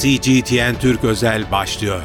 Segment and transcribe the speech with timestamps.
[0.00, 2.02] CGTN Türk Özel başlıyor.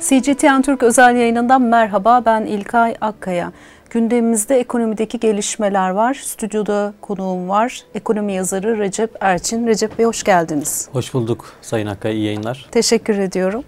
[0.00, 3.52] CGTN Türk özel yayınından merhaba ben İlkay Akkaya.
[3.90, 6.14] Gündemimizde ekonomideki gelişmeler var.
[6.14, 7.82] Stüdyoda konuğum var.
[7.94, 9.66] Ekonomi yazarı Recep Erçin.
[9.66, 10.88] Recep Bey hoş geldiniz.
[10.92, 12.14] Hoş bulduk Sayın Akkaya.
[12.14, 12.68] iyi yayınlar.
[12.70, 13.64] Teşekkür ediyorum.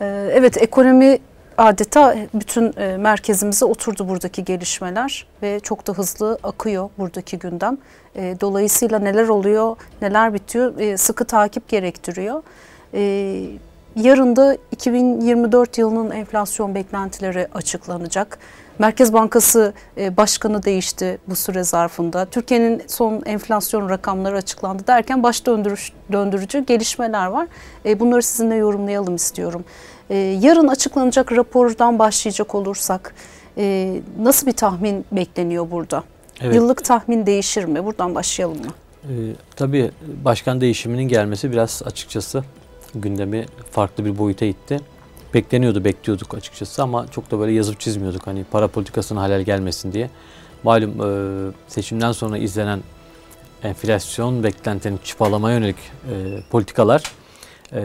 [0.00, 1.18] Ee, evet ekonomi
[1.58, 7.78] adeta bütün e, merkezimize oturdu buradaki gelişmeler ve çok da hızlı akıyor buradaki gündem.
[8.16, 12.42] E, dolayısıyla neler oluyor, neler bitiyor e, sıkı takip gerektiriyor.
[13.96, 18.38] Yarın da 2024 yılının enflasyon beklentileri açıklanacak.
[18.78, 22.24] Merkez Bankası Başkanı değişti bu süre zarfında.
[22.24, 25.46] Türkiye'nin son enflasyon rakamları açıklandı derken baş
[26.12, 27.48] döndürücü gelişmeler var.
[27.84, 29.64] Bunları sizinle yorumlayalım istiyorum.
[30.16, 33.14] Yarın açıklanacak rapordan başlayacak olursak
[34.18, 36.04] nasıl bir tahmin bekleniyor burada?
[36.40, 36.54] Evet.
[36.54, 37.84] Yıllık tahmin değişir mi?
[37.84, 38.72] Buradan başlayalım mı?
[39.04, 39.08] Ee,
[39.56, 39.90] tabii
[40.24, 42.44] başkan değişiminin gelmesi biraz açıkçası
[42.94, 44.80] gündemi farklı bir boyuta itti.
[45.34, 50.10] Bekleniyordu, bekliyorduk açıkçası ama çok da böyle yazıp çizmiyorduk hani para politikasına halel gelmesin diye.
[50.62, 52.80] Malum e, seçimden sonra izlenen
[53.62, 55.76] enflasyon beklentilerini çıpalamaya yönelik
[56.10, 57.02] e, politikalar
[57.72, 57.82] e,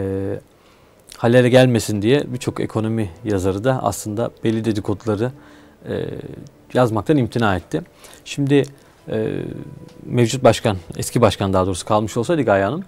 [1.17, 5.31] halere gelmesin diye birçok ekonomi yazarı da aslında belli dedikoduları
[5.89, 6.05] e,
[6.73, 7.81] yazmaktan imtina etti.
[8.25, 8.63] Şimdi
[9.09, 9.43] e,
[10.05, 12.83] mevcut başkan, eski başkan daha doğrusu kalmış olsaydı Gaye Hanım,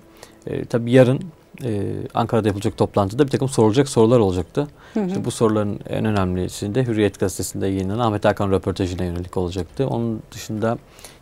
[0.47, 1.19] e, tabii yarın
[1.63, 4.67] e, Ankara'da yapılacak toplantıda bir takım sorulacak sorular olacaktı.
[4.93, 5.07] Hı hı.
[5.07, 9.87] İşte bu soruların en önemlisinde Hürriyet Gazetesi'nde yayınlanan Ahmet Hakan röportajına yönelik olacaktı.
[9.87, 10.77] Onun dışında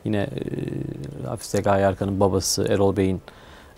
[0.05, 3.21] yine e, Hafize Gaye Arkan'ın babası Erol Bey'in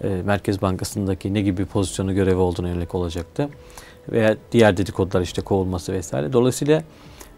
[0.07, 3.49] Merkez Bankası'ndaki ne gibi pozisyonu görevi olduğuna yönelik olacaktı.
[4.11, 6.33] Veya diğer dedikodular işte kovulması vesaire.
[6.33, 6.83] Dolayısıyla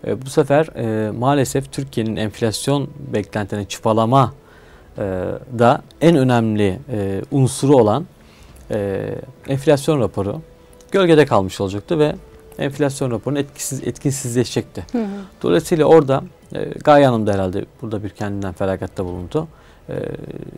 [0.08, 4.34] e, bu sefer e, maalesef Türkiye'nin enflasyon beklentilerini çıpalama
[4.98, 5.02] e,
[5.60, 8.06] da en önemli e, unsuru olan
[8.72, 9.10] e,
[9.48, 10.42] enflasyon raporu
[10.92, 12.16] gölgede kalmış olacaktı ve
[12.60, 14.86] enflasyon raporunun etkisiz etkinsizleşecekti.
[14.92, 15.08] Hı hı.
[15.44, 16.24] Dolayısıyla orada
[16.56, 19.48] e, Gaye Hanım da herhalde burada bir kendinden feragatta bulundu.
[19.92, 19.96] E,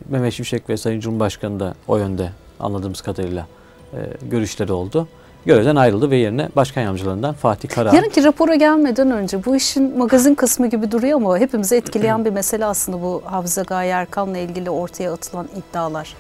[0.10, 2.30] Mehmet Şimşek ve Sayın Cumhurbaşkanı da o yönde
[2.60, 3.48] anladığımız kadarıyla
[3.94, 3.98] e,
[4.30, 5.08] görüşleri oldu.
[5.46, 7.96] Görevden ayrıldı ve yerine başkan yardımcılarından Fatih Kara.
[7.96, 12.66] Yarınki rapora gelmeden önce bu işin magazin kısmı gibi duruyor ama hepimizi etkileyen bir mesele
[12.66, 16.16] aslında bu Hafıza Gaye Erkan'la ilgili ortaya atılan iddialar.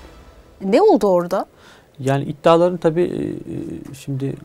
[0.63, 1.45] Ne oldu orada?
[1.99, 4.35] Yani iddiaların tabii e, e, şimdi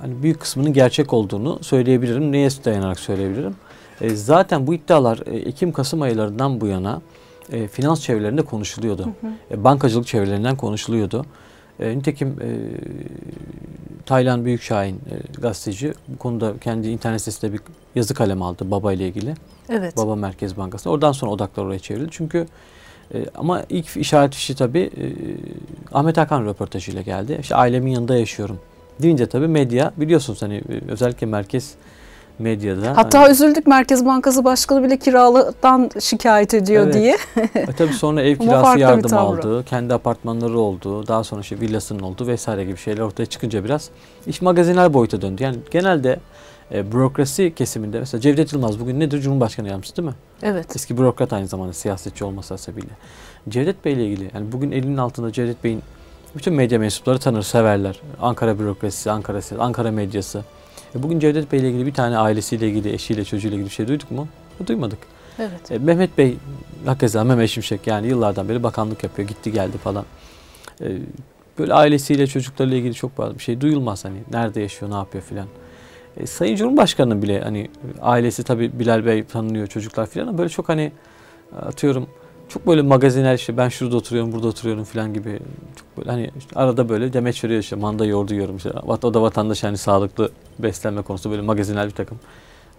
[0.00, 2.32] hani büyük kısmının gerçek olduğunu söyleyebilirim.
[2.32, 3.54] Neye dayanarak söyleyebilirim?
[4.00, 7.00] E, zaten bu iddialar Ekim-Kasım aylarından bu yana
[7.72, 9.10] finans çevrelerinde konuşuluyordu.
[9.20, 9.64] Hı hı.
[9.64, 11.26] Bankacılık çevrelerinden konuşuluyordu.
[11.80, 12.48] Nitekim e,
[14.06, 17.60] Taylan Büyükşahin e, gazeteci bu konuda kendi internet sitesinde bir
[17.94, 19.34] yazı kalem aldı baba ile ilgili.
[19.68, 19.96] Evet.
[19.96, 20.90] Baba Merkez Bankası.
[20.90, 22.08] Oradan sonra odaklar oraya çevrildi.
[22.10, 22.46] Çünkü
[23.14, 25.04] e, ama ilk işaret işi tabii e,
[25.92, 27.38] Ahmet Hakan röportajıyla geldi.
[27.40, 28.58] İşte ailemin yanında yaşıyorum.
[29.02, 31.74] Deyince tabii medya biliyorsunuz hani e, özellikle merkez
[32.38, 32.96] medyada.
[32.96, 36.94] Hatta hani, üzüldük Merkez Bankası Başkanı bile kiralıdan şikayet ediyor evet.
[36.94, 37.16] diye.
[37.54, 42.26] e tabii sonra ev kirası yardım aldı, kendi apartmanları oldu, daha sonra işte villasının oldu
[42.26, 43.90] vesaire gibi şeyler ortaya çıkınca biraz
[44.26, 45.42] iş magazinel boyuta döndü.
[45.42, 46.18] Yani genelde
[46.72, 49.20] e, bürokrasi kesiminde mesela Cevdet Yılmaz bugün nedir?
[49.20, 50.14] Cumhurbaşkanı yardımcısı değil mi?
[50.42, 50.76] Evet.
[50.76, 52.90] Eski bürokrat aynı zamanda siyasetçi olması hasebiyle.
[53.48, 55.82] Cevdet Bey ile ilgili yani bugün elinin altında Cevdet Bey'in
[56.36, 58.00] bütün medya mensupları tanır, severler.
[58.22, 60.44] Ankara bürokrasisi, Ankara Ankara medyası.
[60.94, 63.88] E bugün Cevdet Bey ile ilgili bir tane ailesiyle ilgili, eşiyle, çocuğuyla ilgili bir şey
[63.88, 64.28] duyduk mu?
[64.66, 64.98] Duymadık.
[65.38, 65.70] Evet.
[65.70, 66.36] E, Mehmet Bey,
[66.86, 70.04] hakikaten Mehmet Şimşek yani yıllardan beri bakanlık yapıyor, gitti geldi falan.
[70.80, 70.86] E,
[71.58, 74.16] böyle ailesiyle, çocuklarıyla ilgili çok fazla bir şey duyulmaz hani.
[74.32, 75.46] Nerede yaşıyor, ne yapıyor filan.
[76.16, 77.70] E, Sayın Cumhurbaşkanı'nın bile hani
[78.02, 80.92] ailesi tabii Bilal Bey tanınıyor çocuklar filan ama böyle çok hani
[81.62, 82.06] atıyorum
[82.48, 85.38] çok böyle magazinel işte ben şurada oturuyorum burada oturuyorum filan gibi.
[85.76, 88.70] Çok böyle hani işte arada böyle demeç veriyor işte manda yoğurdu yiyorum işte.
[89.02, 92.18] O da vatandaş hani sağlıklı beslenme konusunda böyle magazinel bir takım.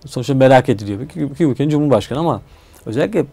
[0.05, 1.09] Sonuçta merak ediliyor.
[1.09, 2.41] Ki, ki ülkenin cumhurbaşkanı ama
[2.85, 3.25] özellikle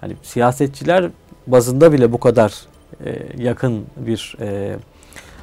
[0.00, 1.10] hani siyasetçiler
[1.46, 2.54] bazında bile bu kadar
[3.04, 4.76] e, yakın bir e,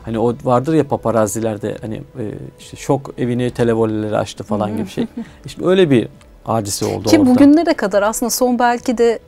[0.06, 2.24] Hani o vardır ya paparazilerde hani e,
[2.60, 5.08] işte şok evini televolleri açtı falan gibi şey.
[5.46, 6.08] İşte öyle bir
[6.44, 7.30] hadise oldu Ki orada.
[7.30, 9.20] bugünlere kadar aslında son belki de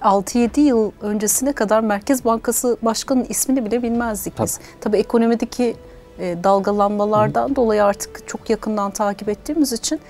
[0.00, 4.56] 6-7 yıl öncesine kadar Merkez Bankası Başkanı'nın ismini bile bilmezdik biz.
[4.56, 5.76] Tabii, Tabii ekonomideki
[6.18, 7.56] e, dalgalanmalardan Hı.
[7.56, 10.00] dolayı artık çok yakından takip ettiğimiz için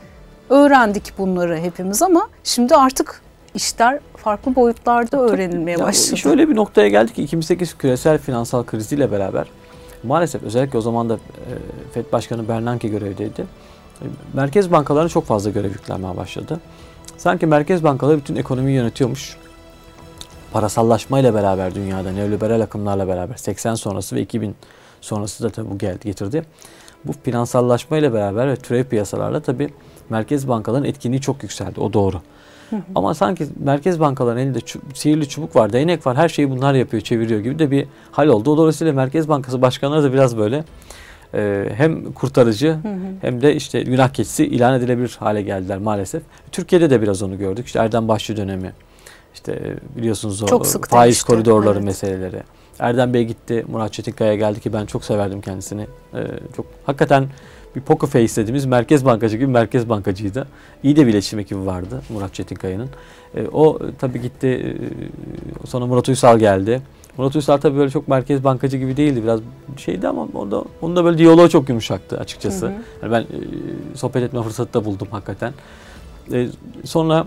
[0.51, 3.23] öğrendik bunları hepimiz ama şimdi artık
[3.55, 6.17] işler farklı boyutlarda öğrenilmeye Tabii, başladı.
[6.17, 9.47] Şöyle bir noktaya geldik ki 2008 küresel finansal kriziyle beraber
[10.03, 11.53] maalesef özellikle o zaman da e,
[11.93, 13.47] FED Başkanı Bernanke görevdeydi.
[14.03, 14.05] E,
[14.35, 16.61] merkez bankalarına çok fazla görev yüklenmeye başladı.
[17.17, 19.37] Sanki merkez bankaları bütün ekonomiyi yönetiyormuş.
[20.57, 24.55] Parasallaşmayla beraber dünyada neoliberal akımlarla beraber 80 sonrası ve 2000
[25.01, 26.43] sonrası da tabii bu geldi getirdi.
[27.05, 29.69] Bu finansallaşmayla beraber ve türev piyasalarla tabii
[30.11, 31.81] merkez bankaların etkinliği çok yükseldi.
[31.81, 32.21] O doğru.
[32.95, 36.17] Ama sanki merkez bankaların elinde çu- sihirli çubuk var, değnek var.
[36.17, 38.57] Her şeyi bunlar yapıyor, çeviriyor gibi de bir hal oldu.
[38.57, 40.65] Dolayısıyla Merkez Bankası başkanları da biraz böyle
[41.35, 42.77] e, hem kurtarıcı
[43.21, 46.23] hem de işte günah keçisi ilan edilebilir hale geldiler maalesef.
[46.53, 47.67] Türkiye'de de biraz onu gördük.
[47.67, 48.73] İşte Erdem Başçı dönemi.
[49.37, 51.85] İşte e, biliyorsunuz o Çok sık faiz demişti, koridorları evet.
[51.85, 52.43] meseleleri.
[52.79, 55.87] Erdem Bey gitti, Murat Çetinkaya geldi ki ben çok severdim kendisini.
[56.15, 56.21] E,
[56.57, 57.29] çok hakikaten
[57.77, 60.47] bir poker face dediğimiz merkez bankacı gibi merkez bankacıydı.
[60.83, 62.89] İyi de bir iletişim ekibi vardı Murat Çetinkaya'nın.
[63.35, 64.77] E, o e, tabii gitti.
[65.65, 66.83] e, sonra Murat Uysal geldi.
[67.17, 69.23] Murat Uysal tabii böyle çok merkez bankacı gibi değildi.
[69.23, 69.41] Biraz
[69.77, 72.67] şeydi ama onda, onun da böyle diyaloğu çok yumuşaktı açıkçası.
[72.67, 72.75] Hı hı.
[73.03, 73.27] Yani ben e,
[73.95, 75.53] sohbet etme fırsatı da buldum hakikaten.
[76.33, 76.49] E,
[76.85, 77.27] sonra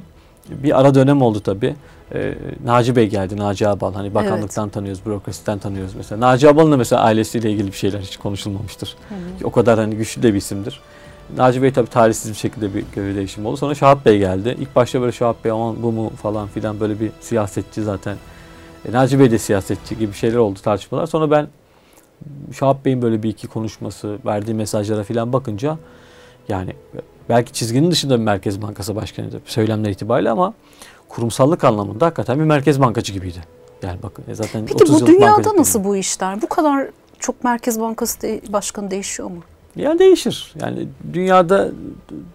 [0.50, 1.76] bir ara dönem oldu tabii.
[2.14, 3.94] E, Naci Bey geldi, Naci Abal.
[3.94, 6.22] Hani bakanlıktan tanıyoruz, bürokrasiden tanıyoruz mesela.
[6.22, 8.96] Naci Abal'ın da mesela ailesiyle ilgili bir şeyler hiç konuşulmamıştır.
[9.40, 10.80] Ki O kadar hani güçlü de bir isimdir.
[11.38, 13.58] Naci Bey tabii talihsiz bir şekilde bir görev değişimi oldu.
[13.58, 14.56] Sonra Şahap Bey geldi.
[14.60, 18.18] İlk başta böyle Şahap Bey aman bu mu falan filan böyle bir siyasetçi zaten.
[18.86, 21.06] E, Naci Bey de siyasetçi gibi şeyler oldu tartışmalar.
[21.06, 21.48] Sonra ben
[22.54, 25.78] Şahap Bey'in böyle bir iki konuşması, verdiği mesajlara filan bakınca
[26.50, 26.74] yani
[27.30, 30.54] belki çizginin dışında bir Merkez Bankası Başkanı'ydı söylemler itibariyle ama
[31.10, 33.40] kurumsallık anlamında hakikaten bir Merkez Bankacı gibiydi.
[33.84, 36.42] Yani bakın e, zaten Peki 30 bu dünyada nasıl bu işler?
[36.42, 36.88] Bu kadar
[37.20, 39.38] çok Merkez Bankası de- başkanı değişiyor mu?
[39.76, 40.54] Yani değişir.
[40.62, 41.70] Yani dünyada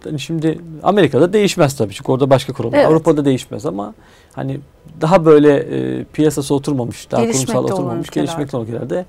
[0.05, 2.79] hani şimdi Amerika'da değişmez tabii çünkü orada başka kurumlar.
[2.79, 2.89] Evet.
[2.89, 3.95] Avrupa'da değişmez ama
[4.33, 4.61] hani
[5.01, 8.27] daha böyle e, piyasası oturmamış, daha Gelişmekte kurumsal oturmamış, ülkelerde.
[8.27, 9.05] gelişmekte olan ülkelerde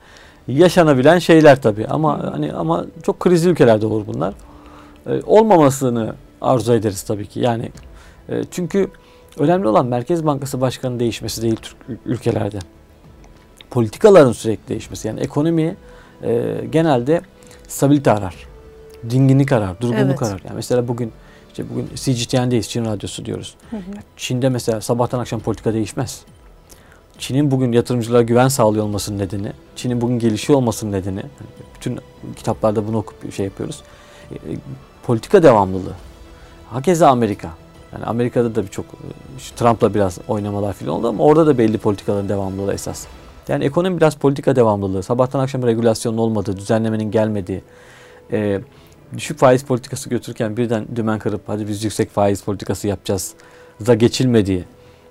[0.47, 1.87] yaşanabilen şeyler tabii.
[1.87, 2.27] Ama Hı.
[2.29, 4.33] hani ama çok krizli ülkelerde olur bunlar.
[5.07, 7.39] E, olmamasını arzu ederiz tabii ki.
[7.39, 7.71] Yani
[8.29, 8.87] e, çünkü
[9.39, 12.59] önemli olan Merkez Bankası Başkanı'nın değişmesi değil Türk ül- ülkelerde.
[13.69, 15.07] Politikaların sürekli değişmesi.
[15.07, 15.75] Yani ekonomi
[16.23, 17.21] e, genelde
[17.67, 18.35] stabilite arar.
[19.09, 20.23] Dinginlik arar, durgunluk Evet.
[20.23, 20.41] arar.
[20.45, 21.11] Yani mesela bugün
[21.49, 23.55] işte bugün CGTN'deyiz, Çin Radyosu diyoruz.
[23.69, 23.81] Hı hı.
[24.17, 26.21] Çin'de mesela sabahtan akşam politika değişmez.
[27.17, 31.21] Çin'in bugün yatırımcılara güven sağlıyor olmasının nedeni, Çin'in bugün gelişiyor olmasının nedeni,
[31.75, 31.99] bütün
[32.35, 33.81] kitaplarda bunu okup şey yapıyoruz.
[35.05, 35.93] E, e, politika devamlılığı.
[36.69, 37.49] Hakeza Amerika.
[37.93, 42.29] Yani Amerika'da da birçok e, Trump'la biraz oynamalar falan oldu ama orada da belli politikaların
[42.29, 43.07] devamlılığı esas.
[43.47, 45.03] Yani ekonomi biraz politika devamlılığı.
[45.03, 47.61] Sabahtan akşama regülasyonun olmadığı, düzenlemenin gelmediği,
[48.31, 48.61] e,
[49.17, 53.33] düşük faiz politikası götürürken birden dümen kırıp hadi biz yüksek faiz politikası yapacağız
[53.85, 54.63] da geçilmediği,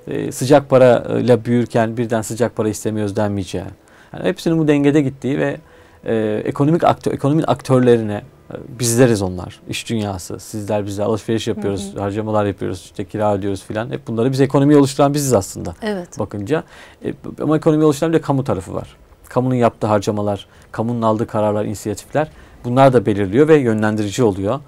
[0.06, 3.64] e, sıcak parayla büyürken birden sıcak para istemiyoruz denmeyeceği.
[4.12, 5.56] Yani hepsinin bu dengede gittiği ve
[6.04, 8.33] e, ekonomik aktör, ekonominin aktörlerine e,
[8.68, 9.60] bizleriz onlar.
[9.68, 13.90] İş dünyası, sizler bizler alışveriş yapıyoruz, Hı harcamalar yapıyoruz, işte kira ödüyoruz filan.
[13.90, 16.18] Hep bunları biz ekonomiyi oluşturan biziz aslında Evet.
[16.18, 16.64] bakınca.
[17.04, 18.96] E, ama ekonomi oluşturan bir de kamu tarafı var.
[19.28, 22.28] Kamunun yaptığı harcamalar, kamunun aldığı kararlar, inisiyatifler
[22.64, 24.60] bunlar da belirliyor ve yönlendirici oluyor.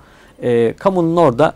[0.43, 1.55] E, kamunun orada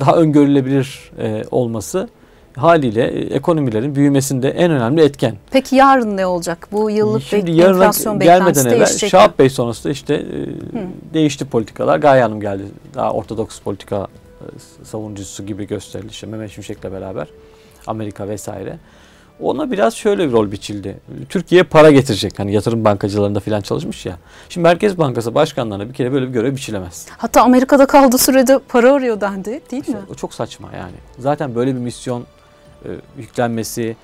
[0.00, 2.08] daha öngörülebilir e, olması
[2.56, 5.36] haliyle e, ekonomilerin büyümesinde en önemli etken.
[5.50, 6.68] Peki yarın ne olacak?
[6.72, 9.10] Bu yıllık Şimdi bek- enflasyon gelmeden beklentisi evvel değişecek?
[9.10, 10.24] Şahap Bey sonrasında işte e,
[11.14, 11.98] değişti politikalar.
[11.98, 12.62] Gaye Hanım geldi.
[12.94, 14.06] Daha ortodoks politika
[14.40, 14.44] e,
[14.84, 16.10] savunucusu gibi gösterildi.
[16.10, 17.26] İşte Mehmet Şimşek'le beraber
[17.86, 18.78] Amerika vesaire.
[19.40, 20.96] Ona biraz şöyle bir rol biçildi.
[21.28, 22.38] Türkiye para getirecek.
[22.38, 24.16] Hani yatırım bankacılarında falan çalışmış ya.
[24.48, 27.06] Şimdi Merkez Bankası başkanlarına bir kere böyle bir görev biçilemez.
[27.18, 29.98] Hatta Amerika'da kaldığı sürede para arıyor dendi değil İşte mi?
[30.10, 30.92] o çok saçma yani.
[31.18, 32.24] Zaten böyle bir misyon
[32.84, 33.96] e, yüklenmesi,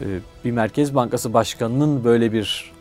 [0.00, 0.04] e,
[0.44, 2.72] bir Merkez Bankası Başkanı'nın böyle bir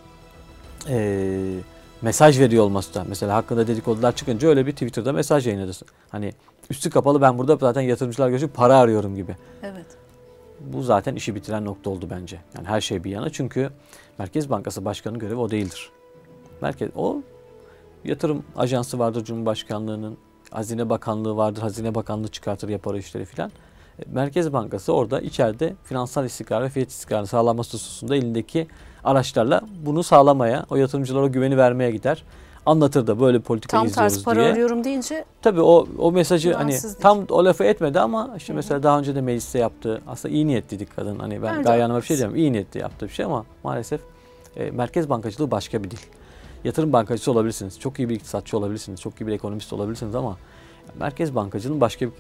[0.90, 1.60] e,
[2.02, 3.04] mesaj veriyor olması da.
[3.10, 5.72] Mesela hakkında dedikodular çıkınca öyle bir Twitter'da mesaj yayınladı.
[6.10, 6.34] Hani
[6.70, 9.36] üstü kapalı ben burada zaten yatırımcılar görüşüp para arıyorum gibi.
[9.64, 9.86] Evet.
[10.60, 12.40] Bu zaten işi bitiren nokta oldu bence.
[12.58, 13.70] Yani her şey bir yana çünkü
[14.18, 15.90] Merkez Bankası Başkanı'nın görevi o değildir.
[16.62, 17.22] Merkez o
[18.04, 20.18] yatırım ajansı vardır Cumhurbaşkanlığının,
[20.52, 21.62] Hazine Bakanlığı vardır.
[21.62, 23.52] Hazine Bakanlığı çıkartır yapar işleri filan.
[24.12, 28.68] Merkez Bankası orada içeride finansal istikrar ve fiyat istikrarı sağlaması hususunda elindeki
[29.04, 32.24] araçlarla bunu sağlamaya, o yatırımcılara o güveni vermeye gider.
[32.66, 34.52] Anlatır da böyle politika Tam izliyoruz tersi para diye.
[34.52, 38.56] arıyorum deyince Tabii o o mesajı hani tam o lafı etmedi ama işte Hı hı.
[38.56, 41.20] mesela daha önce de mecliste yaptığı aslında iyi niyetliydik kadın.
[41.20, 42.36] Hani ben Gaye Hanım'a bir şey diyemem.
[42.36, 44.02] iyi niyetli yaptığı bir şey ama maalesef
[44.56, 45.98] e, merkez bankacılığı başka bir dil.
[46.64, 47.80] Yatırım bankacısı olabilirsiniz.
[47.80, 49.02] Çok iyi bir iktisatçı olabilirsiniz.
[49.02, 50.38] Çok iyi bir ekonomist olabilirsiniz ama
[51.00, 52.12] merkez bankacılığının başka bir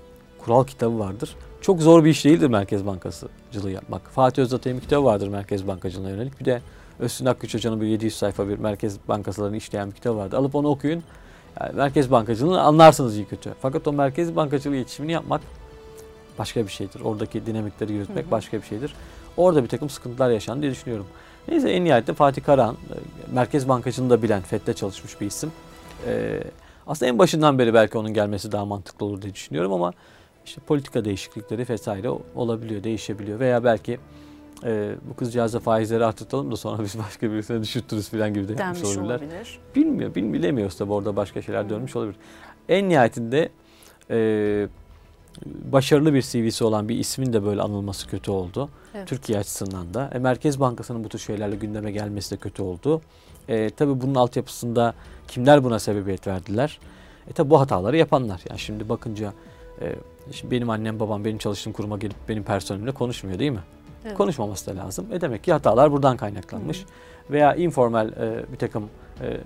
[0.45, 1.35] kural kitabı vardır.
[1.61, 4.09] Çok zor bir iş değildir merkez bankacılığı yapmak.
[4.09, 6.39] Fatih Özdatay'ın bir kitabı vardır merkez bankacılığına yönelik.
[6.39, 6.61] Bir de
[6.99, 10.37] Öztürk Akgüç Hoca'nın bir 700 sayfa bir merkez bankasalarını işleyen bir kitabı vardı.
[10.37, 11.03] Alıp onu okuyun.
[11.61, 13.53] Yani merkez bankacılığını anlarsınız iyi kötü.
[13.61, 15.41] Fakat o merkez bankacılığı iletişimini yapmak
[16.39, 17.01] başka bir şeydir.
[17.01, 18.31] Oradaki dinamikleri yürütmek Hı hı.
[18.31, 18.93] başka bir şeydir.
[19.37, 21.07] Orada bir takım sıkıntılar yaşandı diye düşünüyorum.
[21.47, 22.95] Neyse en nihayetinde Fatih Karahan, e,
[23.33, 25.51] Merkez Bankacılığını da bilen, FED'de çalışmış bir isim.
[26.07, 26.43] E,
[26.87, 29.93] aslında en başından beri belki onun gelmesi daha mantıklı olur diye düşünüyorum ama
[30.45, 33.99] işte politika değişiklikleri vesaire olabiliyor, değişebiliyor veya belki
[34.63, 38.83] e, bu kızcağıza faizleri arttırtalım da sonra biz başka birisine düşürtürüz falan gibi de yapmış
[38.83, 39.15] denmiş olabilirler.
[39.15, 39.59] olabilir.
[39.75, 41.69] Bilmiyor, bil, bilemiyoruz orada başka şeyler Hı.
[41.69, 42.15] dönmüş olabilir.
[42.69, 43.49] En nihayetinde
[44.09, 44.67] e,
[45.45, 48.69] başarılı bir CV'si olan bir ismin de böyle anılması kötü oldu.
[48.95, 49.07] Evet.
[49.07, 50.09] Türkiye açısından da.
[50.13, 53.01] E, Merkez Bankası'nın bu tür şeylerle gündeme gelmesi de kötü oldu.
[53.47, 54.93] E, tabii bunun altyapısında
[55.27, 56.79] kimler buna sebebiyet verdiler?
[57.29, 58.41] E tabii bu hataları yapanlar.
[58.49, 59.33] Yani şimdi bakınca
[59.81, 59.95] e,
[60.31, 63.59] şimdi benim annem babam benim çalıştığım kuruma gelip benim personelimle konuşmuyor değil mi?
[64.05, 64.17] Evet.
[64.17, 65.05] Konuşmaması da lazım.
[65.11, 66.85] E demek ki hatalar buradan kaynaklanmış.
[67.31, 68.89] Veya informal e, bir takım
[69.21, 69.37] e,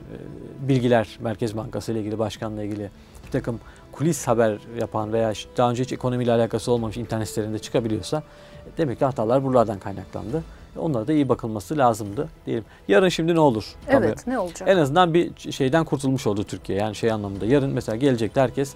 [0.60, 2.90] bilgiler Merkez Bankası ile ilgili, başkanla ilgili
[3.26, 3.60] bir takım
[3.92, 9.00] kulis haber yapan veya daha önce hiç ekonomiyle alakası olmamış internet sitelerinde çıkabiliyorsa e, demek
[9.00, 10.44] ki hatalar buralardan kaynaklandı.
[10.76, 12.66] E, Onlara da iyi bakılması lazımdı diyelim.
[12.88, 13.66] Yarın şimdi ne olur?
[13.86, 14.06] Tabii.
[14.06, 14.70] Evet ne olacak?
[14.70, 16.80] En azından bir şeyden kurtulmuş oldu Türkiye.
[16.80, 18.74] Yani şey anlamında yarın mesela gelecekti herkes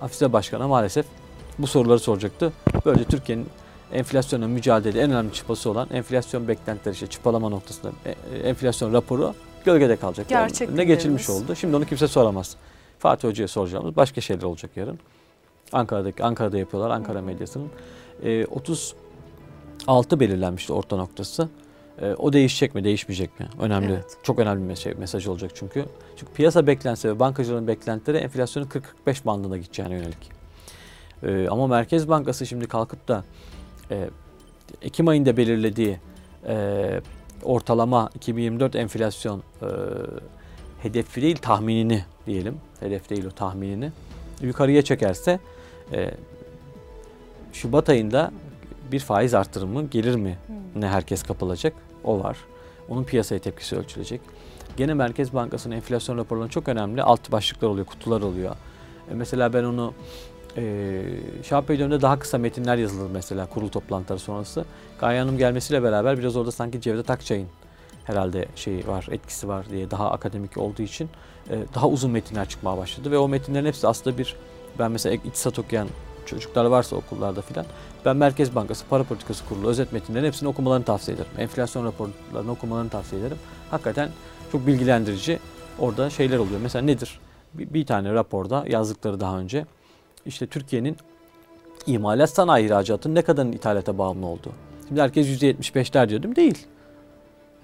[0.00, 1.06] Hafize Başkan'a maalesef
[1.58, 2.52] bu soruları soracaktı.
[2.84, 3.46] Böylece Türkiye'nin
[3.92, 9.34] enflasyonla mücadele en önemli çıpası olan enflasyon beklentileri işte çıpalama noktasında e, e, enflasyon raporu
[9.64, 10.28] gölgede kalacak.
[10.28, 11.56] Gerçek ne geçilmiş oldu.
[11.56, 12.56] Şimdi onu kimse soramaz.
[12.98, 14.98] Fatih Hoca'ya soracağımız başka şeyler olacak yarın.
[15.72, 17.68] Ankara'daki Ankara'da yapıyorlar Ankara medyasının.
[18.22, 21.48] E, 36 belirlenmişti orta noktası.
[22.02, 23.48] E, o değişecek mi, değişmeyecek mi?
[23.60, 23.92] Önemli.
[23.92, 24.16] Evet.
[24.22, 25.84] Çok önemli bir mesaj, mesaj olacak çünkü.
[26.16, 28.68] Çünkü piyasa beklentisi ve bankacılığın beklentileri enflasyonun
[29.06, 30.30] 40-45 bandına gideceğine yönelik.
[31.22, 33.24] E, ama Merkez Bankası şimdi kalkıp da
[33.90, 34.10] e,
[34.82, 35.98] Ekim ayında belirlediği
[36.48, 37.00] e,
[37.42, 39.66] ortalama 2024 enflasyon e,
[40.82, 42.56] hedefi değil tahminini diyelim.
[42.80, 43.92] Hedef değil o tahminini.
[44.42, 45.38] Yukarıya çekerse
[45.92, 46.10] e,
[47.52, 48.32] Şubat ayında
[48.92, 50.38] bir faiz artırımı gelir mi?
[50.46, 50.82] Hmm.
[50.82, 51.72] Ne herkes kapılacak?
[52.06, 52.36] O var.
[52.88, 54.20] Onun piyasaya tepkisi ölçülecek.
[54.76, 57.02] Gene Merkez Bankası'nın enflasyon raporları çok önemli.
[57.02, 58.56] Alt başlıklar oluyor, kutular oluyor.
[59.10, 59.94] E, mesela ben onu
[60.56, 61.02] e,
[61.42, 64.64] Şahap Bey döneminde daha kısa metinler yazılır mesela kurul toplantıları sonrası.
[65.00, 67.48] Gaye Hanım gelmesiyle beraber biraz orada sanki Cevdet Akçay'ın
[68.04, 71.08] herhalde şeyi var, etkisi var diye daha akademik olduğu için
[71.50, 74.36] e, daha uzun metinler çıkmaya başladı ve o metinlerin hepsi aslında bir
[74.78, 75.88] ben mesela iktisat okuyan
[76.26, 77.66] çocuklar varsa okullarda filan
[78.04, 81.30] ben Merkez Bankası Para Politikası Kurulu özet metinlerin hepsini okumalarını tavsiye ederim.
[81.38, 83.38] Enflasyon raporlarını okumalarını tavsiye ederim.
[83.70, 84.10] Hakikaten
[84.52, 85.38] çok bilgilendirici
[85.78, 86.60] orada şeyler oluyor.
[86.62, 87.20] Mesela nedir?
[87.54, 89.66] Bir, bir tane raporda yazdıkları daha önce
[90.26, 90.96] işte Türkiye'nin
[91.86, 94.52] imalat sanayi ihracatının ne kadarın ithalata bağımlı olduğu.
[94.88, 96.36] Şimdi herkes %75'ler diyor değil mi?
[96.36, 96.66] Değil.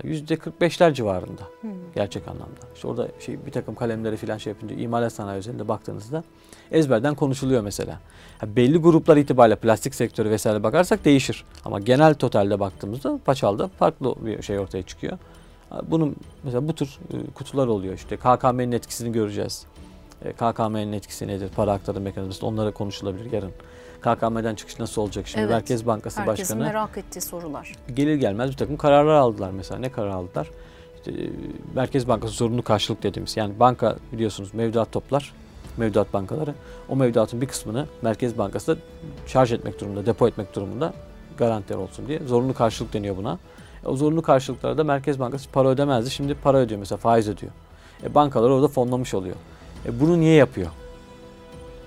[0.04, 1.70] %45'ler civarında Hmm.
[1.94, 2.60] gerçek anlamda.
[2.74, 6.24] İşte orada şey bir takım kalemleri falan şey yapınca imalat sanayi üzerinde baktığınızda
[6.70, 8.00] ezberden konuşuluyor mesela.
[8.38, 11.44] Ha, belli gruplar itibariyle plastik sektörü vesaire bakarsak değişir.
[11.64, 15.18] Ama genel totalde baktığımızda paçalda farklı bir şey ortaya çıkıyor.
[15.82, 19.66] Bunun mesela bu tür e, kutular oluyor işte KKM'nin etkisini göreceğiz.
[20.24, 21.48] E, KKM'nin etkisi nedir?
[21.56, 23.50] Para aktarım mekanizması onlara konuşulabilir yarın.
[24.02, 25.28] KKM'den çıkış nasıl olacak?
[25.28, 25.50] Şimdi Evet.
[25.50, 27.72] Merkez Bankası Herkesin Başkanı merak ettiği sorular.
[27.94, 29.80] gelir gelmez bir takım kararlar aldılar mesela.
[29.80, 30.50] Ne karar aldılar?
[30.96, 31.30] İşte, e,
[31.74, 33.36] Merkez Bankası zorunlu karşılık dediğimiz.
[33.36, 35.32] Yani banka biliyorsunuz mevduat toplar.
[35.76, 36.54] Mevduat bankaları.
[36.88, 38.80] O mevduatın bir kısmını Merkez Bankası da
[39.26, 40.92] şarj etmek durumunda, depo etmek durumunda
[41.38, 42.18] garantiler olsun diye.
[42.26, 43.38] Zorunlu karşılık deniyor buna.
[43.84, 46.10] E, o zorunlu karşılıklara da Merkez Bankası para ödemezdi.
[46.10, 47.52] Şimdi para ödüyor mesela faiz ödüyor.
[48.04, 49.36] E, bankalar orada fonlamış oluyor.
[49.86, 50.68] E, bunu niye yapıyor?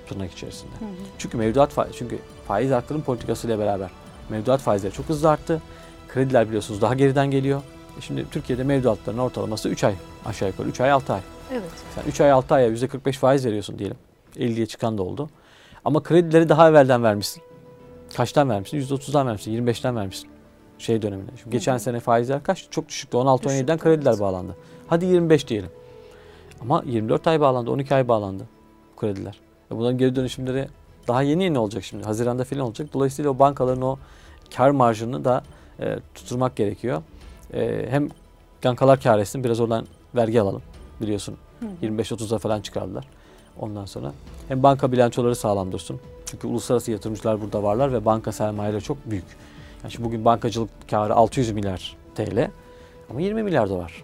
[0.10, 0.72] Tırnak içerisinde.
[0.80, 0.90] Hı hı.
[1.18, 3.90] Çünkü mevduat faiz, çünkü faiz artırım politikası ile beraber
[4.30, 5.62] mevduat faizleri çok hızlı arttı.
[6.08, 7.62] Krediler biliyorsunuz daha geriden geliyor.
[7.98, 9.94] E Şimdi Türkiye'de mevduatların ortalaması 3 ay
[10.26, 11.22] aşağı yukarı 3 ay 6 ay.
[11.52, 11.72] Evet.
[11.96, 13.98] Sen 3 ay 6 aya %45 faiz veriyorsun diyelim.
[14.36, 15.30] 50'ye çıkan da oldu.
[15.86, 17.44] Ama kredileri daha evvelden vermişsin.
[18.18, 18.82] Kaçtan vermişsin?
[18.82, 20.30] %30'dan vermişsin, 25'ten vermişsin.
[20.78, 21.32] Şey döneminde.
[21.42, 21.80] Şimdi geçen Hı hı.
[21.80, 22.68] sene faizler kaç?
[22.72, 23.18] Çok düşüktü.
[23.18, 24.22] 16-17'den Düşüktü, krediler evet.
[24.22, 24.56] bağlandı.
[24.88, 25.70] Hadi 25 diyelim.
[26.62, 28.44] Ama 24 ay bağlandı, 12 ay bağlandı
[28.98, 29.40] krediler.
[29.72, 30.68] Bunların geri dönüşümleri
[31.08, 32.04] daha yeni yeni olacak şimdi.
[32.04, 32.90] Haziranda falan olacak.
[32.94, 33.98] Dolayısıyla o bankaların o
[34.56, 35.44] kar marjını da
[35.80, 37.02] e, tutturmak gerekiyor.
[37.54, 38.10] E, hem
[38.64, 40.62] bankalar kar etsin biraz oradan vergi alalım
[41.02, 41.36] biliyorsun.
[41.60, 41.86] Hı hı.
[41.86, 43.08] 25-30'a falan çıkardılar.
[43.60, 44.12] Ondan sonra
[44.48, 46.00] hem banka bilançoları sağlam dursun.
[46.26, 49.26] Çünkü uluslararası yatırımcılar burada varlar ve banka sermayeleri çok büyük.
[49.84, 52.50] Yani şimdi bugün bankacılık karı 600 milyar TL
[53.10, 54.04] ama 20 milyar dolar.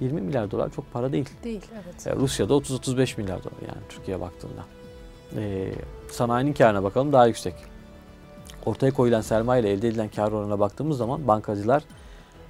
[0.00, 1.28] Yani 20 milyar dolar çok para değil.
[1.44, 2.06] Değil evet.
[2.06, 4.64] E, Rusya'da 30-35 milyar dolar yani Türkiye baktığında.
[5.36, 5.72] E,
[6.10, 7.54] sanayinin karına bakalım daha yüksek.
[8.66, 11.82] Ortaya koyulan sermaye ile elde edilen kar oranına baktığımız zaman bankacılar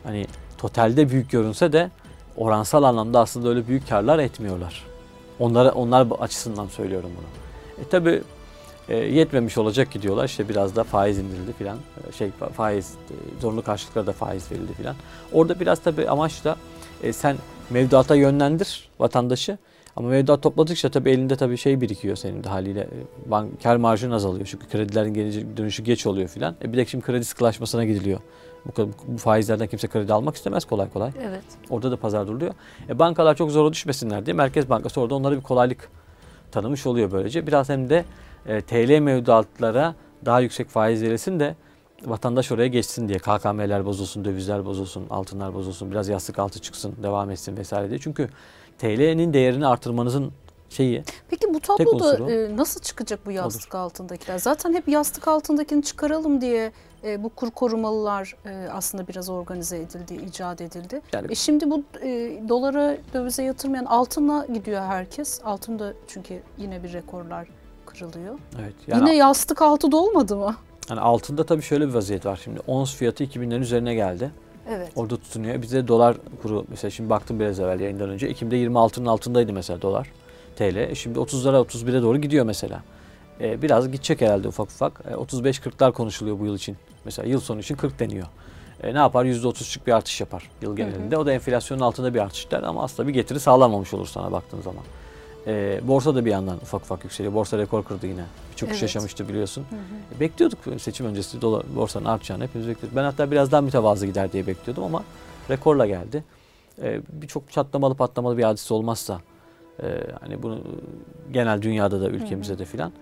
[0.05, 0.26] hani
[0.59, 1.91] totalde büyük görünse de
[2.37, 4.85] oransal anlamda aslında öyle büyük karlar etmiyorlar.
[5.38, 7.26] Onlara onlar açısından söylüyorum bunu.
[7.85, 8.23] E tabi
[8.88, 10.25] E, yetmemiş olacak ki diyorlar.
[10.25, 11.79] İşte biraz da faiz indirildi filan.
[12.19, 12.95] Şey faiz
[13.41, 14.97] zorunlu karşılıklara da faiz verildi filan.
[15.33, 16.57] Orada biraz tabii amaç da
[17.03, 17.37] e, sen
[17.71, 19.59] mevduata yönlendir vatandaşı.
[19.97, 22.81] Ama mevduat topladıkça tabii elinde tabii şey birikiyor senin de haliyle.
[22.81, 24.47] E, Bank, kar marjın azalıyor.
[24.50, 26.57] Çünkü kredilerin gelecek dönüşü geç oluyor filan.
[26.65, 28.21] E bir de şimdi kredi sıkılaşmasına gidiliyor.
[28.67, 31.11] Bu, bu faizlerden kimse kredi almak istemez kolay kolay.
[31.23, 31.45] Evet.
[31.71, 32.55] Orada da pazar duruluyor.
[32.88, 35.88] E, bankalar çok zora düşmesinler diye Merkez Bankası orada onlara bir kolaylık
[36.53, 37.47] tanımış oluyor böylece.
[37.47, 38.05] Biraz hem de
[38.47, 41.57] e, TL mevduatlara daha yüksek faiz verilsin de
[42.05, 43.19] vatandaş oraya geçsin diye.
[43.19, 47.99] KKM'ler bozulsun, dövizler bozulsun, altınlar bozulsun, biraz yastık altı çıksın, devam etsin vesaire diye.
[47.99, 48.29] Çünkü
[48.79, 50.33] TL'nin değerini artırmanızın
[50.69, 54.38] şeyi Peki bu tabloda e, nasıl çıkacak bu yastık altındakiler?
[54.38, 56.73] Zaten hep yastık altındakini çıkaralım diye
[57.05, 61.00] e, bu kur korumalılar e, aslında biraz organize edildi, icat edildi.
[61.12, 62.09] Yani- E şimdi bu e,
[62.49, 65.41] dolara, dövize yatırmayan altına gidiyor herkes.
[65.45, 67.49] Altında çünkü yine bir rekorlar
[67.87, 68.38] kırılıyor.
[68.62, 68.75] evet.
[68.87, 70.57] Yani, yine yastık altı da olmadı mı?
[70.90, 72.61] Yani altında tabii şöyle bir vaziyet var şimdi.
[72.66, 74.31] Ons fiyatı 2000'lerin üzerine geldi.
[74.71, 74.93] Evet.
[74.97, 75.62] Orada tutunuyor.
[75.62, 78.26] Bizde dolar kuru mesela şimdi baktım biraz evvel yayından önce.
[78.26, 80.11] Ekim'de 26'nın altındaydı mesela dolar
[80.57, 80.76] TL.
[80.76, 82.83] E Şimdi 30'lara 31'e doğru gidiyor mesela.
[83.40, 85.02] E, biraz gidecek herhalde ufak ufak.
[85.11, 86.76] E, 35-40'lar konuşuluyor bu yıl için.
[87.05, 88.26] Mesela yıl sonu için 40 deniyor.
[88.83, 89.25] E, ne yapar?
[89.25, 91.16] %30'luk bir artış yapar yıl genelinde.
[91.16, 94.61] O da enflasyonun altında bir artış der ama aslında bir getiri sağlamamış olur sana baktığın
[94.61, 94.83] zaman.
[95.47, 97.35] E, borsa da bir yandan ufak ufak yükseliyor.
[97.35, 98.25] Borsa rekor kırdı yine.
[98.50, 98.83] Birçok iş Evet.
[98.83, 99.67] yaşamıştı biliyorsun.
[100.17, 102.97] E, Bekliyorduk seçim öncesi dolar, borsanın artacağını hepimiz bekliyorduk.
[102.97, 105.05] Ben hatta biraz daha mütevazı gider diye bekliyordum ama
[105.50, 106.25] rekorla geldi.
[106.83, 109.21] Ee, Birçok çatlamalı patlamalı bir hadise olmazsa
[109.83, 109.85] e,
[110.21, 112.93] hani bunu e, genel dünyada da ülkemizde de filan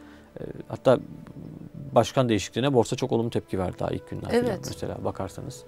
[0.40, 0.98] e, hatta
[1.94, 4.60] başkan değişikliğine borsa çok olumlu tepki verdi daha ilk günler filan Evet.
[4.66, 5.64] mesela bakarsanız.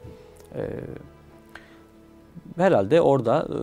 [0.55, 0.61] E,
[2.57, 3.57] herhalde orada e,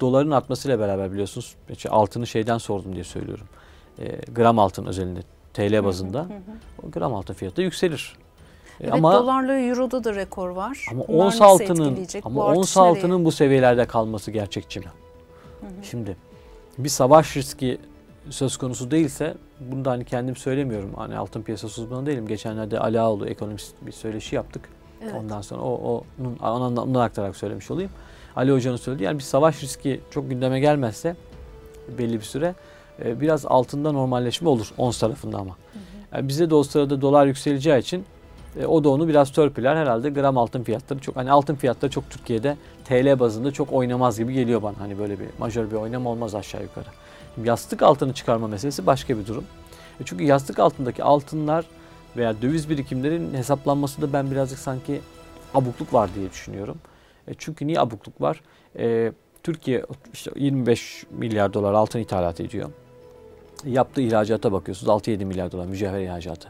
[0.00, 3.46] doların artmasıyla beraber biliyorsunuz işte altını şeyden sordum diye söylüyorum.
[3.98, 5.20] E, gram altın özelinde
[5.54, 6.86] TL bazında Hı hı.
[6.86, 8.16] o gram altın fiyatı yükselir.
[8.80, 10.86] E, Evet ama dolarla euroda da rekor var.
[10.90, 12.90] ama Bunlar ons altının ama ons nereye?
[12.90, 14.86] altının bu seviyelerde kalması gerçekçi mi?
[15.60, 15.70] Hı hı.
[15.82, 16.16] Şimdi
[16.78, 17.78] bir savaş riski
[18.30, 20.90] söz konusu değilse bunu da hani kendim söylemiyorum.
[20.96, 22.26] Hani altın piyasası uzmanı değilim.
[22.26, 24.68] Geçenlerde Ali Ağoğlu ekonomist bir söyleşi yaptık.
[25.02, 25.14] Evet.
[25.18, 26.04] Ondan sonra o
[26.42, 27.90] onun ondan aktararak söylemiş olayım.
[28.36, 31.16] Ali Hoca'nın söylediği yani bir savaş riski çok gündeme gelmezse
[31.98, 32.54] belli bir süre
[33.04, 35.56] e, biraz altında normalleşme olur ons tarafında ama.
[36.14, 38.04] Yani bizde de o sırada dolar yükseleceği için
[38.60, 39.76] e, o da onu biraz törpüler.
[39.76, 44.32] Herhalde gram altın fiyatları çok hani altın fiyatları çok Türkiye'de TL bazında çok oynamaz gibi
[44.32, 44.80] geliyor bana.
[44.80, 46.86] Hani böyle bir majör bir oynama olmaz aşağı yukarı.
[47.34, 49.44] Şimdi yastık altını çıkarma meselesi başka bir durum.
[50.00, 51.64] E çünkü yastık altındaki altınlar
[52.16, 55.00] veya döviz birikimlerin hesaplanması da ben birazcık sanki
[55.54, 56.76] abukluk var diye düşünüyorum.
[57.28, 58.40] E çünkü niye abukluk var?
[58.78, 62.70] E, Türkiye işte 25 milyar dolar altın ithalat ediyor.
[63.64, 66.48] Yaptığı ihracata bakıyorsunuz 6-7 milyar dolar mücevher ihracatı.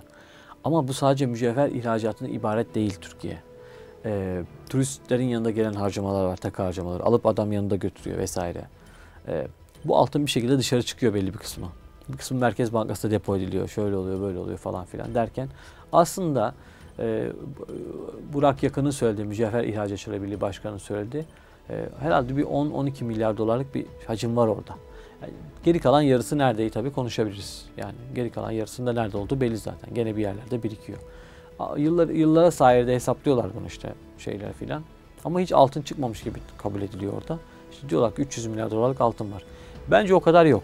[0.65, 3.39] Ama bu sadece mücevher ihracatına ibaret değil Türkiye.
[4.05, 7.03] E, turistlerin yanında gelen harcamalar var, takı harcamaları.
[7.03, 8.65] Alıp adam yanında götürüyor vesaire.
[9.29, 9.47] E,
[9.85, 11.69] bu altın bir şekilde dışarı çıkıyor belli bir kısmı.
[12.09, 13.69] Bir kısmı Merkez Bankası'nda depo ediliyor.
[13.69, 15.49] Şöyle oluyor, böyle oluyor falan filan derken
[15.93, 16.55] aslında
[16.98, 17.33] e,
[18.33, 21.24] Burak Yakın'ın söylediği, Mücevher İhracatçıları Birliği Başkanı'nın söylediği
[21.70, 24.74] e, herhalde bir 10-12 milyar dolarlık bir hacim var orada.
[25.64, 27.66] Geri kalan yarısı neredeyi tabii konuşabiliriz.
[27.76, 29.94] Yani geri kalan yarısında nerede olduğu belli zaten.
[29.94, 30.98] Gene bir yerlerde birikiyor.
[31.76, 34.83] Yıllar, yıllara sayede hesaplıyorlar bunu işte şeyler filan.
[35.24, 37.38] Ama hiç altın çıkmamış gibi kabul ediliyor orada.
[37.72, 39.44] İşte diyorlar ki 300 milyar dolarlık altın var.
[39.90, 40.62] Bence o kadar yok.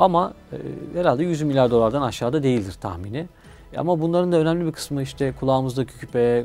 [0.00, 0.56] Ama e,
[0.98, 3.26] herhalde 100 milyar dolardan aşağıda değildir tahmini.
[3.72, 6.44] E, ama bunların da önemli bir kısmı işte kulağımızdaki küpe,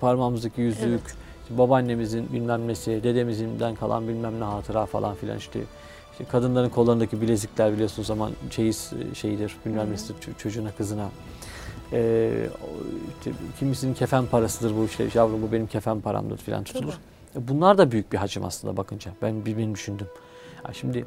[0.00, 1.00] parmağımızdaki yüzük, Evet.
[1.42, 5.60] işte babaannemizin bilmem nesi, dedemizinden kalan bilmem ne hatıra falan filan işte.
[6.12, 11.08] işte kadınların kollarındaki bilezikler biliyorsunuz zaman çeyiz e, şeyidir, bilmem nesidir ço- çocuğuna, kızına.
[11.92, 12.30] E,
[12.62, 12.66] o
[13.18, 16.92] işte kimisinin kefen parasıdır bu işte yavrum bu benim kefen paramdır filan tutulur.
[17.36, 19.10] E, Bunlar da büyük bir hacim aslında bakınca.
[19.22, 20.06] Ben bir benim düşündüm.
[20.68, 21.04] Ya şimdi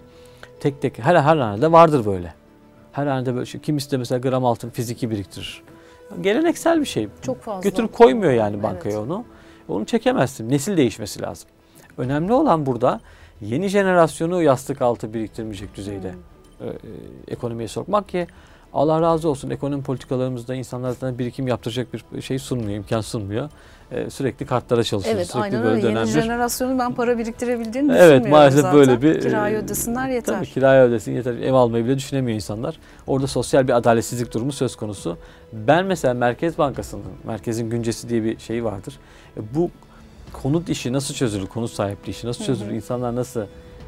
[0.60, 2.34] tek tek her her hanede vardır böyle.
[2.92, 3.62] Her hanede böyle şey.
[3.62, 5.64] Kimisi de mesela gram altın fiziki biriktirir.
[6.22, 7.08] Geleneksel bir şey.
[7.22, 7.70] Çok fazla.
[7.70, 8.64] Götürüp koymuyor yani Evet.
[8.64, 9.26] bankaya onu.
[9.68, 10.50] Onu çekemezsin.
[10.50, 11.50] Nesil değişmesi lazım.
[11.98, 13.00] Önemli olan burada
[13.42, 16.68] yeni jenerasyonu yastık altı biriktirmeyecek düzeyde Hmm.
[16.68, 16.76] e, e,
[17.28, 18.28] ekonomiye sokmak ki
[18.74, 23.50] Allah razı olsun ekonomi politikalarımızda insanlar zaten birikim yaptıracak bir şey sunmuyor, imkan sunmuyor.
[23.92, 25.18] E, sürekli kartlara çalışıyoruz.
[25.20, 25.88] Evet sürekli aynen böyle öyle.
[25.88, 26.22] Yeni dönemler.
[26.22, 28.78] jenerasyonun ben para biriktirebildiğini Evet, düşünmüyorum maalesef zaten.
[28.80, 30.36] böyle bir, Kirayı e, ödesinler yeter.
[30.36, 31.34] Tabii kiraya ödesin yeter.
[31.34, 32.80] Ev almayı bile düşünemiyor insanlar.
[33.08, 35.18] Orada sosyal bir adaletsizlik durumu söz konusu.
[35.54, 39.00] Ben mesela Merkez Bankası'nın, Merkezin Güncesi diye bir şey vardır.
[39.38, 39.72] E, Bu
[40.34, 42.48] konut işi nasıl çözülür, konut sahipliği işi nasıl Hı hı.
[42.48, 43.42] çözülür, insanlar nasıl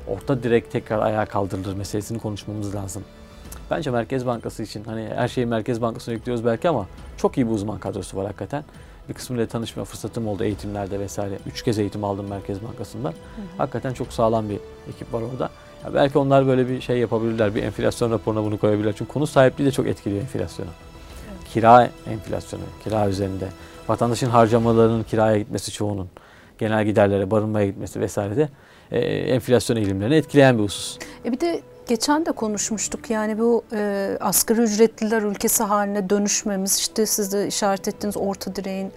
[0.07, 3.03] orta direkt tekrar ayağa kaldırılır meselesini konuşmamız lazım.
[3.71, 7.51] Bence Merkez Bankası için hani her şeyi Merkez Bankası'na yüklüyoruz belki ama çok iyi bir
[7.51, 8.63] uzman kadrosu var hakikaten.
[9.09, 11.37] Bir kısmıyla tanışma fırsatım oldu eğitimlerde vesaire.
[11.45, 13.13] Üç kez eğitim aldım Merkez Bankası'ndan.
[13.57, 15.49] Hakikaten çok sağlam bir ekip var orada.
[15.85, 17.55] Ya belki onlar böyle bir şey yapabilirler.
[17.55, 18.93] Bir enflasyon raporuna bunu koyabilirler.
[18.97, 20.69] Çünkü konu sahipliği de çok etkiliyor enflasyonu.
[21.53, 23.47] Kira enflasyonu, kira üzerinde.
[23.87, 26.09] Vatandaşın harcamalarının kiraya gitmesi çoğunun.
[26.59, 28.49] Genel giderlere, barınmaya gitmesi vesaire de
[28.91, 30.97] e, enflasyon eğilimlerini etkileyen bir husus.
[31.25, 37.05] E bir de geçen de konuşmuştuk yani bu e, asgari ücretliler ülkesi haline dönüşmemiz işte
[37.05, 38.91] siz de işaret ettiğiniz orta direğin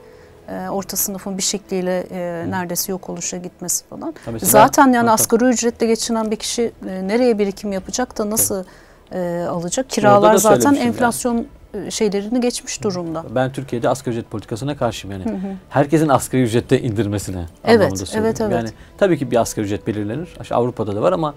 [0.49, 4.15] e, orta sınıfın bir şekliyle e, neredeyse yok oluşa gitmesi falan.
[4.33, 5.11] Mesela- Zaten yani Tabii, tabii.
[5.11, 8.65] asgari ücretle geçinen bir kişi e, nereye birikim yapacak da nasıl
[9.13, 9.91] e, alacak?
[9.91, 13.25] Kiralar zaten enflasyon e, şeylerini geçmiş durumda.
[13.35, 15.39] Ben Türkiye'de asgari ücret politikasına karşıyım yani.
[15.71, 18.27] Herkesin asgari ücrette indirmesine Evet, anlamında söylüyorum.
[18.29, 18.53] evet, evet.
[18.55, 18.69] Yani
[18.99, 20.29] tabii ki bir asgari ücret belirlenir.
[20.51, 21.35] Avrupa'da da var ama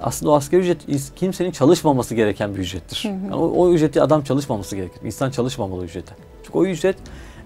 [0.00, 0.78] aslında o asgari ücret
[1.16, 3.02] kimsenin çalışmaması gereken bir ücrettir.
[3.04, 5.00] Yani o, o ücreti adam çalışmaması gerekir.
[5.04, 6.14] İnsan çalışmamalı ücrete.
[6.44, 6.96] Çünkü o ücret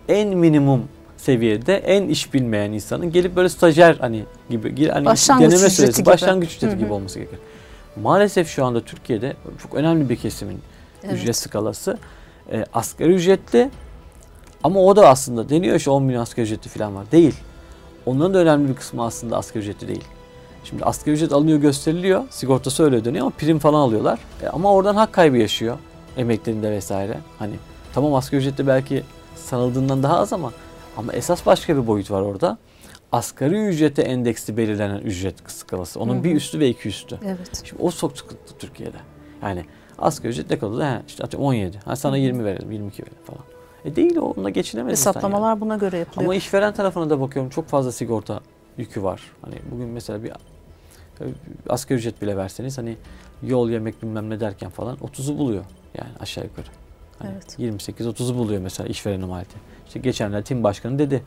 [0.08, 0.84] en minimum
[1.16, 6.06] seviyede en iş bilmeyen insanın gelip böyle stajyer hani gibi hani Başlangıç deneme süresi, gibi.
[6.06, 6.78] başlangıç ücreti Hı hı.
[6.80, 7.38] gibi olması gerekir.
[8.02, 10.58] Maalesef şu anda Türkiye'de çok önemli bir kesimin
[11.04, 11.14] Evet.
[11.14, 11.98] ücret skalası
[12.52, 13.70] e, asgari ücretli
[14.64, 17.10] ama o da aslında deniyor işte 10 milyon asgari ücretli falan var.
[17.12, 17.34] Değil.
[18.06, 20.04] Onların da önemli bir kısmı aslında asgari ücretli değil.
[20.64, 22.24] Şimdi asgari ücret alınıyor gösteriliyor.
[22.30, 24.18] Sigortası öyle ödeniyor ama prim falan alıyorlar.
[24.42, 25.78] E, ama oradan hak kaybı yaşıyor.
[26.16, 27.18] Emeklerinde vesaire.
[27.38, 27.54] Hani
[27.92, 29.02] tamam asgari ücretli belki
[29.36, 30.52] sanıldığından daha az ama
[30.96, 32.58] ama esas başka bir boyut var orada.
[33.12, 36.00] Asgari ücrete endeksli belirlenen ücret skalası.
[36.00, 36.24] Onun Hı hı.
[36.24, 37.18] bir üstü ve iki üstü.
[37.24, 37.62] Evet.
[37.64, 38.96] Şimdi o çok sıkıntı Türkiye'de.
[39.42, 39.64] Yani
[39.98, 40.98] asgari ücret ne kadar?
[40.98, 41.78] He, işte atıyorum 17.
[41.84, 43.40] Ha, sana 20 verelim, 22 verelim falan.
[43.84, 45.60] E değil o, onunla geçinemez Hesaplamalar yani.
[45.60, 46.24] buna göre yapılıyor.
[46.24, 48.40] Ama işveren tarafına da bakıyorum çok fazla sigorta
[48.80, 49.22] yükü var.
[49.42, 50.32] Hani bugün mesela bir e,
[51.68, 52.96] asgari ücret bile verseniz hani
[53.42, 55.64] yol yemek bilmem ne derken falan 30'u buluyor
[55.98, 56.66] yani aşağı yukarı.
[57.18, 57.58] Hani Evet.
[57.58, 59.56] 28-30'u buluyor mesela işverenin maliyeti.
[59.86, 61.22] İşte geçenler tim başkanı dedi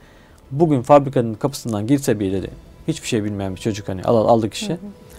[0.52, 2.50] bugün fabrikanın kapısından girse bir dedi
[2.88, 4.78] hiçbir şey bilmeyen bir çocuk hani al, aldı kişi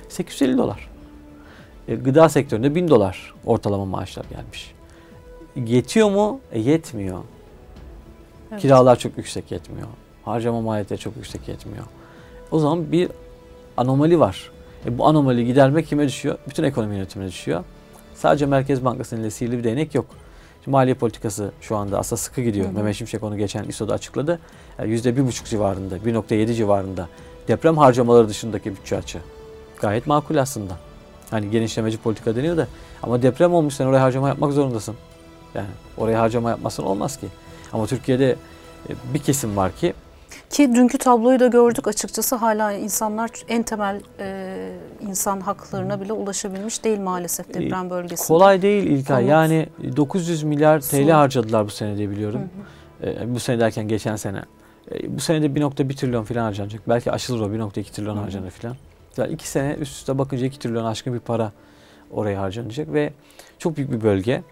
[0.09, 0.89] 850 dolar.
[1.89, 4.75] E, gıda sektöründe 1000 dolar ortalama maaşlar gelmiş.
[5.57, 6.41] Yetiyor mu?
[6.53, 7.23] E, yetmiyor.
[8.53, 8.63] Evet.
[8.63, 9.89] Kiralar çok yüksek yetmiyor.
[10.25, 11.85] Harcama maliyetleri çok yüksek yetmiyor.
[12.51, 13.09] O zaman bir
[13.77, 14.51] anomali var.
[14.87, 16.39] E, bu anomali gidermek kime düşüyor?
[16.49, 17.65] Bütün ekonomi yönetimine düşüyor.
[18.15, 20.07] Sadece Merkez Bankası'nın ile sihirli bir değnek yok.
[20.65, 22.67] Şimdi maliye politikası şu anda aslında sıkı gidiyor.
[22.67, 22.75] Hı hı.
[22.75, 24.39] Mehmet Şimşek onu geçen İSO'da açıkladı.
[24.79, 27.09] Yani %1,5 civarında, 1.7 civarında
[27.49, 29.19] deprem harcamaları dışındaki bütçe açı.
[29.81, 30.77] Gayet makul aslında.
[31.31, 32.67] Hani genişlemeci politika deniyor da
[33.03, 34.95] ama deprem olmuş sen oraya harcama yapmak zorundasın.
[35.55, 37.27] Yani oraya harcama yapmasın olmaz ki.
[37.73, 38.37] Ama Türkiye'de
[38.89, 39.95] e, bir kesim var ki
[40.51, 44.57] Ki dünkü tabloyu da gördük açıkçası hala insanlar en temel e,
[45.01, 48.29] insan haklarına bile ulaşabilmiş değil maalesef deprem bölgesinde.
[48.29, 49.17] kolay değil İlkay.
[49.17, 49.31] Konut.
[49.31, 51.15] Yani 900 milyar TL Su.
[51.15, 52.41] harcadılar bu sene diye biliyorum.
[53.01, 53.11] Hı hı.
[53.11, 54.43] E, bu sene derken geçen sene.
[54.93, 56.83] E, bu sene de 1.1 trilyon falan harcanacak.
[56.89, 58.23] Belki aşılır o 1.2 trilyon Hı hı.
[58.23, 58.77] harcanır falan.
[59.17, 61.53] Yani iki sene üst üste bakınca 2 trilyon aşkın bir para
[62.11, 63.13] oraya harcanacak ve
[63.59, 64.43] çok büyük bir bölge.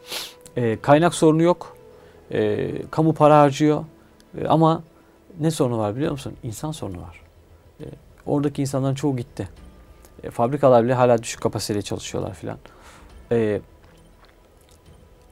[0.56, 1.76] E, kaynak sorunu yok.
[2.30, 3.84] E, kamu para harcıyor.
[4.40, 4.82] E, ama
[5.40, 6.32] ne sorunu var biliyor musun?
[6.42, 7.20] İnsan sorunu var.
[7.80, 7.84] E,
[8.26, 9.48] oradaki insanların çoğu gitti.
[10.22, 12.58] E, fabrikalar bile hala düşük kapasiteyle çalışıyorlar filan.
[13.32, 13.60] E,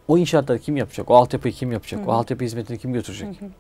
[0.09, 1.11] o inşaatları kim yapacak?
[1.11, 2.01] O altyapıyı kim yapacak?
[2.01, 2.17] Hı O hı.
[2.17, 3.41] altyapı hizmetini kim götürecek?
[3.41, 3.51] Hı hı.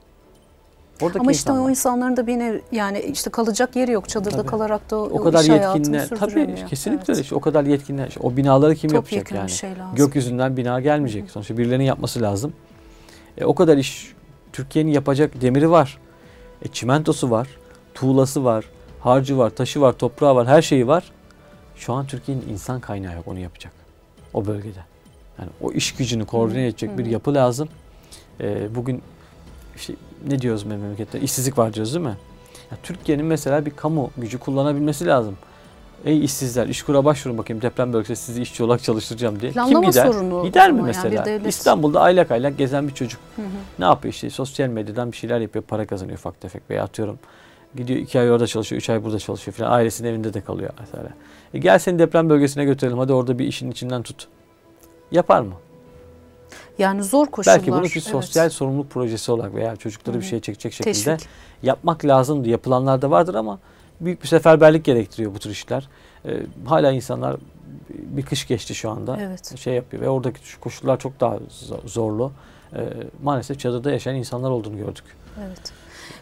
[1.03, 1.67] Oradaki Ama işte insanlar.
[1.67, 4.09] o insanların da bir nev, yani işte kalacak yeri yok.
[4.09, 4.47] Çadırda Tabii.
[4.49, 7.23] kalarak da o, o kadar iş hayatını yetkinler tabii kesinlikle Evet.
[7.25, 9.95] İşte o kadar yetkinler işte o binaları kim yapacak Topyekun yani şey lazım.
[9.97, 12.53] gökyüzünden bina gelmeyecek sonuçta birilerinin yapması lazım
[13.39, 14.15] e, o kadar iş
[14.53, 15.99] Türkiye'nin yapacak demiri var
[16.63, 17.49] e, çimentosu var
[17.95, 18.65] tuğlası var
[19.01, 21.13] harcı var taşı var toprağı var her şeyi var.
[21.77, 23.73] Şu an Türkiye'nin insan kaynağı yok onu yapacak.
[24.35, 24.85] O bölgede.
[25.39, 27.69] Yani o iş gücünü koordine edecek bir yapı lazım.
[28.41, 29.03] E, bugün
[29.77, 29.95] işte
[30.27, 31.21] ne diyoruz memlekette?
[31.21, 32.17] İşsizlik var diyoruz değil mi?
[32.71, 35.37] Ya Türkiye'nin mesela bir kamu gücü kullanabilmesi lazım.
[36.05, 39.53] Ey işsizler işkura başvurun bakayım deprem bölgesinde sizi işçi olarak çalıştıracağım diye.
[39.53, 40.07] Planlama Kim gider?
[40.07, 41.25] sorunu Gider mi yani mesela?
[41.25, 43.21] devlet- İstanbul'da aylak aylak gezen bir çocuk.
[43.37, 43.47] Hı hı.
[43.79, 47.19] Ne yapıyor işte sosyal medyadan bir şeyler yapıyor para kazanıyor ufak tefek veya atıyorum.
[47.77, 49.71] Gidiyor iki ay orada çalışıyor, üç ay burada çalışıyor falan.
[49.71, 51.09] Ailesinin evinde de kalıyor mesela.
[51.55, 54.29] E gel seni deprem bölgesine götürelim hadi orada bir işin içinden tut.
[55.13, 55.55] Yapar mı?
[56.79, 57.59] Yani zor koşullar.
[57.59, 58.03] Belki bunu bir evet.
[58.03, 60.29] sosyal sorumluluk projesi olarak veya çocukları Hı bir hı.
[60.29, 61.29] şeye çekecek şekilde Teşvik.
[61.63, 62.49] yapmak lazımdı.
[62.49, 63.59] Yapılanlar da vardır ama
[64.01, 65.89] büyük bir seferberlik gerektiriyor bu tür işler.
[66.25, 67.37] Ee, hala insanlar
[67.89, 69.19] bir kış geçti şu anda.
[69.21, 69.59] Evet.
[69.59, 72.33] Şey yapıyor ve oradaki şu koşullar çok daha zo- zorlu.
[72.75, 72.89] Ee,
[73.23, 75.05] maalesef çadırda yaşayan insanlar olduğunu gördük.
[75.47, 75.73] Evet.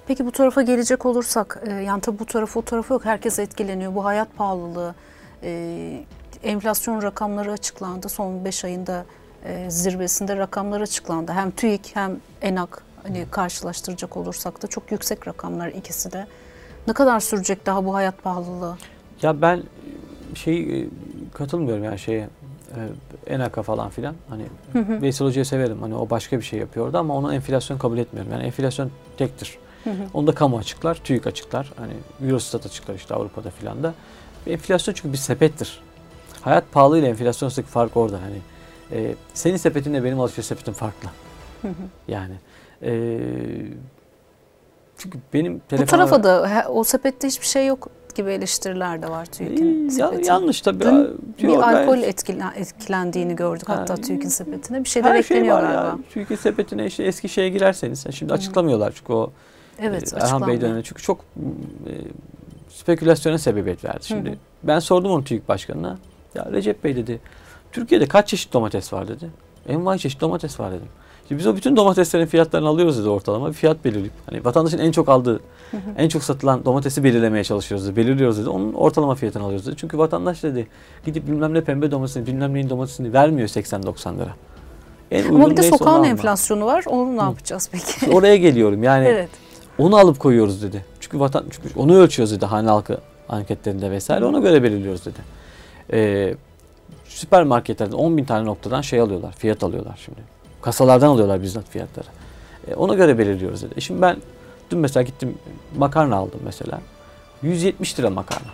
[0.06, 3.04] Peki bu tarafa gelecek olursak, e, yani tabii bu tarafı o tarafı yok.
[3.04, 3.94] Herkes etkileniyor.
[3.94, 4.94] Bu hayat pahalılığı,
[5.42, 6.04] e,
[6.42, 8.08] enflasyon rakamları açıklandı.
[8.08, 9.04] Son 5 ayında
[9.44, 11.32] e, zirvesinde rakamlar açıklandı.
[11.32, 16.26] Hem TÜİK hem ENAK hani karşılaştıracak olursak da çok yüksek rakamlar ikisi de.
[16.88, 18.76] Ne kadar sürecek daha bu hayat pahalılığı?
[19.22, 19.62] Ya ben
[20.34, 20.88] şey
[21.34, 22.28] katılmıyorum yani şeye
[23.26, 24.14] e, Enaka falan filan.
[24.28, 25.78] Hani Veysel Hoca'yı severim.
[25.80, 28.32] Hani o başka bir şey yapıyordu ama onun enflasyon kabul etmiyorum.
[28.32, 29.58] Yani enflasyon tektir.
[30.14, 31.72] Onu da kamu açıklar, TÜİK açıklar.
[31.76, 31.92] Hani
[32.28, 33.94] Eurostat açıklar işte Avrupa'da filan da.
[34.46, 35.80] Enflasyon çünkü bir sepettir.
[36.40, 38.18] Hayat pahalı ile enflasyon arasındaki fark orada.
[38.22, 38.38] Hani
[38.92, 41.08] e, senin sepetinle benim alışveriş sepetim farklı.
[42.08, 42.34] Yani
[42.82, 43.20] e,
[44.98, 49.26] çünkü benim Bu telefon tarafa da o sepette hiçbir şey yok gibi eleştiriler de var
[49.26, 50.26] TÜİK'in Ya- sepetinde.
[50.28, 50.84] yanlış tabii.
[50.84, 54.84] Dün bir Yok, alkol etkilen, etkilendiğini gördük hatta Ha, TÜİK'in sepetine.
[54.84, 55.80] Bir şeyler Her şey ekleniyor var galiba.
[55.82, 55.98] ya.
[56.14, 58.06] Çünkü sepetine işte eski şeye girerseniz.
[58.10, 59.30] Şimdi açıklamıyorlar çünkü o
[59.80, 60.82] Evet e, Erhan Bey döneminde.
[60.82, 61.20] Çünkü çok
[61.86, 61.92] e,
[62.70, 64.04] spekülasyona sebebiyet verdi.
[64.06, 64.38] Şimdi Hı hı.
[64.62, 65.98] ben sordum onu TÜİK Başkanı'na.
[66.34, 67.20] Ya Recep Bey dedi.
[67.72, 69.30] Türkiye'de kaç çeşit domates var dedi.
[69.68, 70.88] Envai çeşit domates var dedim.
[71.28, 73.48] Şimdi biz o bütün domateslerin fiyatlarını alıyoruz dedi ortalama.
[73.48, 75.40] Bir fiyat belirleyip hani vatandaşın en çok aldığı,
[75.96, 77.96] en çok satılan domatesi belirlemeye çalışıyoruz dedi.
[77.96, 78.48] Belirliyoruz dedi.
[78.48, 79.76] Onun ortalama fiyatını alıyoruz dedi.
[79.78, 80.66] Çünkü vatandaş dedi
[81.04, 84.34] gidip bilmem ne pembe domatesini, bilmem neyin domatesini vermiyor 80-90 lira.
[85.10, 86.84] En Ama bir de sokağın enflasyonu var.
[86.86, 87.84] Onu ne yapacağız peki?
[87.84, 89.06] İşte oraya geliyorum yani.
[89.06, 89.30] evet.
[89.78, 90.84] Onu alıp koyuyoruz dedi.
[91.00, 94.24] Çünkü vatan çünkü onu ölçüyoruz dedi hane halkı anketlerinde vesaire.
[94.24, 95.18] Ona göre belirliyoruz dedi.
[95.92, 96.34] Ee,
[97.04, 99.32] süpermarketlerden 10 bin tane noktadan şey alıyorlar.
[99.32, 100.37] Fiyat alıyorlar şimdi.
[100.62, 102.06] Kasalardan alıyorlar bizzat fiyatları.
[102.68, 103.74] Ee, ona göre belirliyoruz dedi.
[103.76, 104.16] E şimdi ben
[104.70, 105.34] dün mesela gittim
[105.76, 106.80] makarna aldım mesela.
[107.42, 108.48] 170 lira makarna.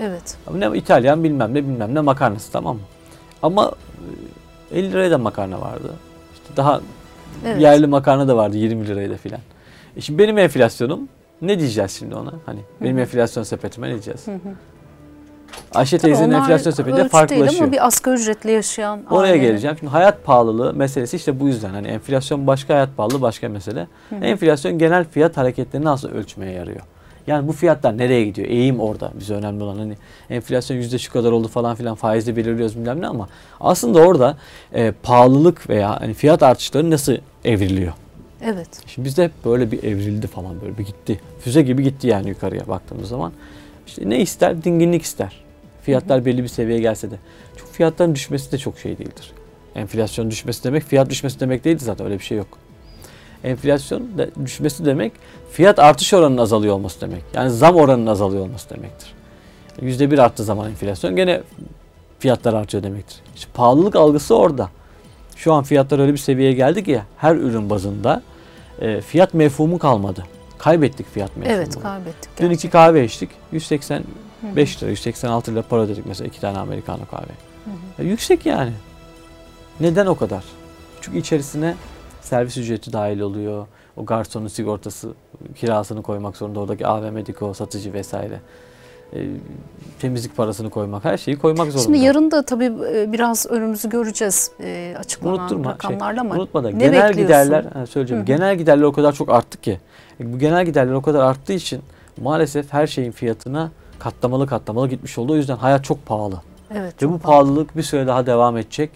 [0.00, 0.36] Evet.
[0.46, 2.82] Ama ne İtalyan bilmem ne bilmem ne makarnası tamam mı?
[3.42, 3.72] Ama
[4.72, 5.94] e, 50 liraya da makarna vardı.
[6.34, 6.80] İşte daha
[7.46, 7.60] Evet.
[7.60, 9.40] yerli makarna da vardı 20 liraya da filan.
[9.96, 11.08] E şimdi benim enflasyonum
[11.42, 12.32] ne diyeceğiz şimdi ona?
[12.46, 14.26] Hani benim enflasyon sepetime ne diyeceğiz?
[14.26, 14.38] Hı hı.
[15.74, 17.62] Ayşe teyzenin onlar enflasyon sepetinde değil farklılaşıyor.
[17.62, 19.76] ama bir asgari ücretli yaşayan Oraya geleceğim.
[19.78, 21.70] Şimdi hayat pahalılığı meselesi işte bu yüzden.
[21.70, 23.86] Hani enflasyon başka, hayat pahalılığı başka mesele.
[24.22, 26.80] Enflasyon genel fiyat hareketlerini nasıl ölçmeye yarıyor?
[27.26, 28.48] Yani bu fiyatlar nereye gidiyor?
[28.48, 29.78] Eğim orada bize önemli olan.
[29.78, 29.96] Hani
[30.30, 33.28] enflasyon yüzde şu kadar oldu falan filan faizle belirliyoruz bilmem ne ama
[33.60, 34.36] aslında orada
[34.74, 37.92] e, pahalılık veya hani fiyat artışları nasıl evriliyor?
[38.44, 38.68] Evet.
[38.86, 41.20] Şimdi bizde hep böyle bir evrildi falan böyle bir gitti.
[41.40, 43.32] Füze gibi gitti yani yukarıya baktığımız zaman.
[43.88, 44.64] İşte ne ister?
[44.64, 45.40] Dinginlik ister.
[45.82, 47.14] Fiyatlar belli bir seviyeye gelse de.
[47.56, 49.32] Çünkü fiyatların düşmesi de çok şey değildir.
[49.74, 52.46] Enflasyon düşmesi demek fiyat düşmesi demek değildi zaten öyle bir şey yok.
[53.44, 54.08] Enflasyon
[54.44, 55.12] düşmesi demek
[55.50, 57.22] fiyat artış oranının azalıyor olması demek.
[57.34, 59.12] Yani zam oranının azalıyor olması demektir.
[59.82, 61.42] Yüzde bir arttığı zaman enflasyon gene
[62.18, 63.20] fiyatlar artıyor demektir.
[63.36, 64.68] İşte pahalılık algısı orada.
[65.36, 68.22] Şu an fiyatlar öyle bir seviyeye geldi ki her ürün bazında
[68.80, 70.24] e, fiyat mefhumu kalmadı.
[70.58, 71.58] Kaybettik fiyat mefhumunu.
[71.58, 72.30] Evet kaybettik.
[72.40, 73.30] Dün iki kahve içtik.
[73.52, 77.32] 185 lira, 186 lira para ödedik mesela iki tane Americano kahve.
[77.98, 78.72] Ya yüksek yani.
[79.80, 80.44] Neden o kadar?
[81.00, 81.74] Çünkü içerisine
[82.20, 83.66] servis ücreti dahil oluyor.
[83.96, 85.14] O garsonun sigortası,
[85.56, 86.60] kirasını koymak zorunda.
[86.60, 88.40] Oradaki AVM'deki o satıcı vesaire.
[89.14, 89.26] E,
[89.98, 91.82] temizlik parasını koymak, her şeyi koymak zorunda.
[91.82, 96.64] Şimdi yarın da tabii e, biraz önümüzü göreceğiz e, açıklanan Unutturma, şey, rakamlarla ama Unutma
[96.64, 98.20] da ne genel giderler, ha, söyleyeceğim.
[98.20, 98.26] Hı hı.
[98.26, 99.78] Genel giderler o kadar çok arttı ki.
[100.20, 101.80] Bu genel giderler o kadar arttığı için
[102.22, 105.32] maalesef her şeyin fiyatına katlamalı katlamalı gitmiş oldu.
[105.32, 106.42] O yüzden hayat çok pahalı.
[106.74, 107.22] evet, Ve bu pahalı.
[107.44, 108.90] pahalılık bir süre daha devam edecek.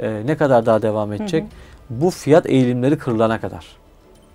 [0.00, 1.44] Ee, ne kadar daha devam edecek?
[1.90, 3.66] Bu fiyat eğilimleri kırılana kadar.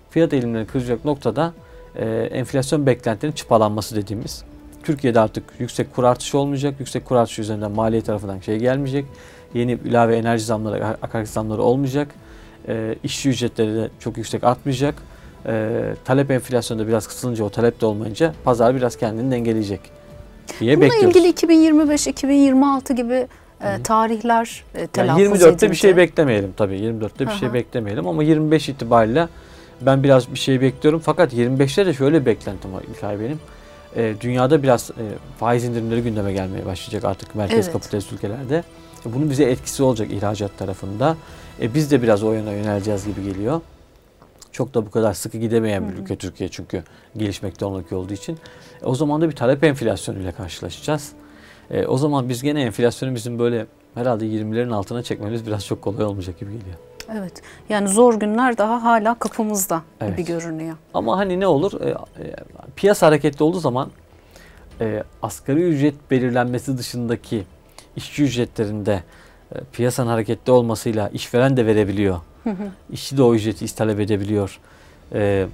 [0.10, 1.54] Fiyat eğilimleri kırılacak noktada
[1.96, 4.44] e, enflasyon beklentilerinin çıpalanması dediğimiz.
[4.86, 6.74] Türkiye'de artık yüksek kur artışı olmayacak.
[6.80, 9.06] Yüksek kur artışı üzerinden maliye tarafından şey gelmeyecek.
[9.54, 12.08] Yeni ilave enerji zamları, akaryakıt zamları olmayacak.
[12.68, 14.96] E, işçi ücretleri de çok yüksek artmayacak.
[15.46, 19.80] E, talep enflasyonda biraz kısılınca o talep de olmayınca pazar biraz kendini dengeleyecek
[20.60, 21.16] diye Bununla bekliyoruz.
[21.16, 23.28] ilgili 2025-2026 gibi
[23.62, 26.76] e, tarihler e, Yani telaffuz 24'te bir şey beklemeyelim tabii.
[26.76, 29.28] 24'te bir Hı şey beklemeyelim ama 25 itibariyle
[29.82, 31.00] ben biraz bir şey bekliyorum.
[31.00, 33.40] Fakat 25'te de şöyle bir beklentim var İlkay benim.
[33.96, 35.04] Ee, dünyada biraz e,
[35.40, 37.74] faiz indirimleri gündeme gelmeye başlayacak artık merkez Evet.
[37.74, 38.64] kapitalist ülkelerde.
[39.06, 41.18] E, bunun bize etkisi olacak ihracat tarafında.
[41.62, 43.62] E, biz de biraz o yana yöneleceğiz gibi geliyor.
[44.52, 46.84] Çok da bu kadar sıkı gidemeyen bir ülke Türkiye çünkü
[47.18, 48.38] gelişmekte olan ülke olduğu için.
[48.82, 51.12] E, o zaman da bir talep enflasyonuyla karşılaşacağız.
[51.72, 56.06] E, o zaman biz gene enflasyonu bizim böyle herhalde 20'lerin altına çekmemiz biraz çok kolay
[56.06, 56.76] olmayacak gibi geliyor.
[57.14, 57.42] Evet.
[57.70, 60.28] Yani zor günler daha hala kapımızda gibi Evet.
[60.28, 60.76] görünüyor.
[60.94, 61.82] Ama hani ne olur?
[61.82, 61.96] E, e,
[62.76, 63.92] piyasa hareketli olduğu zaman
[64.82, 67.44] e, asgari ücret belirlenmesi dışındaki
[67.96, 69.04] işçi ücretlerinde
[69.56, 72.20] e, piyasanın hareketli olmasıyla işveren de verebiliyor.
[72.92, 74.60] İşçi de o ücreti istalep edebiliyor.
[75.14, 75.48] E,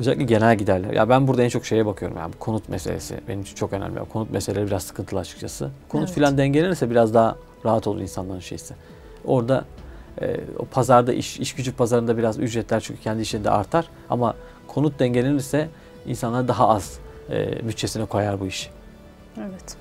[0.00, 0.90] Özellikle genel giderler.
[0.92, 4.00] Ya ben burada en çok şeye bakıyorum yani konut meselesi benim için çok önemli.
[4.12, 5.70] Konut meseleleri biraz sıkıntılı açıkçası.
[5.88, 6.14] Konut Evet.
[6.14, 8.74] filan dengelenirse biraz daha rahat olur insanların şeysi.
[9.24, 9.64] Orada
[10.20, 14.34] e, o pazarda iş, iş gücü pazarında biraz ücretler çünkü kendi işinde artar ama
[14.66, 15.68] konut dengelenirse
[16.06, 16.98] insanlar daha az
[17.30, 18.70] e, bütçesine koyar bu işi.
[19.38, 19.76] Evet.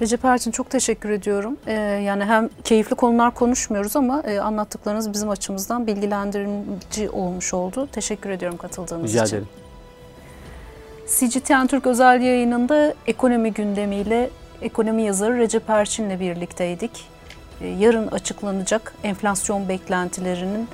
[0.00, 1.56] Recep Erçin çok teşekkür ediyorum.
[1.66, 7.88] Ee, yani hem keyifli konular konuşmuyoruz ama e, anlattıklarınız bizim açımızdan bilgilendirici olmuş oldu.
[7.92, 9.36] Teşekkür ediyorum katıldığınız Rica için.
[9.36, 9.48] ederim.
[11.06, 14.30] CGTN Türk özel yayınında ekonomi gündemiyle
[14.62, 17.04] ekonomi yazarı Recep Erçin'le birlikteydik.
[17.60, 20.68] Ee, Yarın açıklanacak enflasyon beklentilerinin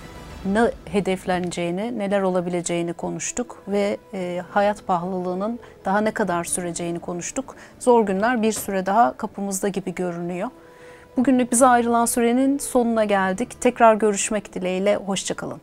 [0.53, 7.57] ne hedefleneceğini, neler olabileceğini konuştuk ve e, hayat pahalılığının daha ne kadar süreceğini konuştuk.
[7.79, 10.49] Zor günler bir süre daha kapımızda gibi görünüyor.
[11.17, 13.61] Bugünlük bize ayrılan sürenin sonuna geldik.
[13.61, 15.61] Tekrar görüşmek dileğiyle, hoşçakalın.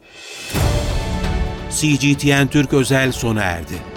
[1.69, 3.96] CGTN Türk özel sona erdi.